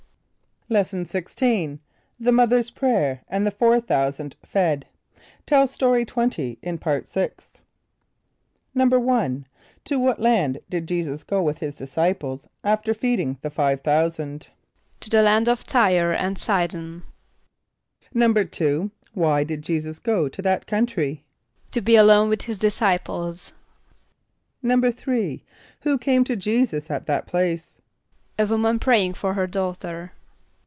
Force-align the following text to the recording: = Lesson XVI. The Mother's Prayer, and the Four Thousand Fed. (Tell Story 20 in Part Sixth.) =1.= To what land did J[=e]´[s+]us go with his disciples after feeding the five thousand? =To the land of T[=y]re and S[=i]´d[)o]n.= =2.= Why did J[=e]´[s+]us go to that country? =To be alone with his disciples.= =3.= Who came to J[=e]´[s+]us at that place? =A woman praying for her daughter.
= 0.71 0.71
Lesson 0.71 1.03
XVI. 1.03 1.79
The 2.17 2.31
Mother's 2.31 2.69
Prayer, 2.69 3.23
and 3.27 3.45
the 3.45 3.51
Four 3.51 3.81
Thousand 3.81 4.37
Fed. 4.45 4.85
(Tell 5.45 5.67
Story 5.67 6.05
20 6.05 6.59
in 6.61 6.77
Part 6.77 7.09
Sixth.) 7.09 7.59
=1.= 8.73 9.45
To 9.83 9.99
what 9.99 10.21
land 10.21 10.59
did 10.69 10.87
J[=e]´[s+]us 10.87 11.23
go 11.23 11.43
with 11.43 11.57
his 11.57 11.75
disciples 11.75 12.47
after 12.63 12.93
feeding 12.93 13.37
the 13.41 13.49
five 13.49 13.81
thousand? 13.81 14.47
=To 15.01 15.09
the 15.09 15.21
land 15.21 15.49
of 15.49 15.65
T[=y]re 15.65 16.15
and 16.15 16.37
S[=i]´d[)o]n.= 16.37 17.03
=2.= 18.15 18.91
Why 19.13 19.43
did 19.43 19.63
J[=e]´[s+]us 19.63 19.99
go 19.99 20.29
to 20.29 20.41
that 20.41 20.67
country? 20.67 21.25
=To 21.71 21.81
be 21.81 21.97
alone 21.97 22.29
with 22.29 22.43
his 22.43 22.57
disciples.= 22.57 23.51
=3.= 24.63 25.41
Who 25.81 25.97
came 25.97 26.23
to 26.23 26.37
J[=e]´[s+]us 26.37 26.89
at 26.89 27.07
that 27.07 27.27
place? 27.27 27.75
=A 28.39 28.45
woman 28.47 28.79
praying 28.79 29.15
for 29.15 29.33
her 29.33 29.47
daughter. 29.47 30.13